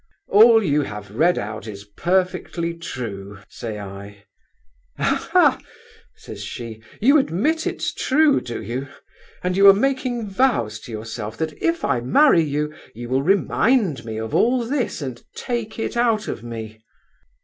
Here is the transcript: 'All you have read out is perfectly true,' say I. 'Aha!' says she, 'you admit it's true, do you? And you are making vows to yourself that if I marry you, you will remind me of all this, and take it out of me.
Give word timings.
'All 0.29 0.63
you 0.63 0.81
have 0.81 1.11
read 1.15 1.37
out 1.37 1.67
is 1.67 1.83
perfectly 1.83 2.73
true,' 2.75 3.37
say 3.49 3.79
I. 3.79 4.23
'Aha!' 4.97 5.59
says 6.15 6.43
she, 6.43 6.81
'you 6.99 7.19
admit 7.19 7.67
it's 7.67 7.93
true, 7.93 8.41
do 8.41 8.63
you? 8.63 8.87
And 9.43 9.55
you 9.55 9.69
are 9.69 9.75
making 9.75 10.27
vows 10.27 10.79
to 10.79 10.91
yourself 10.91 11.37
that 11.37 11.53
if 11.61 11.85
I 11.85 11.99
marry 12.01 12.41
you, 12.43 12.73
you 12.95 13.09
will 13.09 13.21
remind 13.21 14.03
me 14.03 14.17
of 14.17 14.33
all 14.33 14.65
this, 14.65 15.03
and 15.03 15.21
take 15.35 15.77
it 15.77 15.95
out 15.95 16.27
of 16.27 16.41
me. 16.43 16.81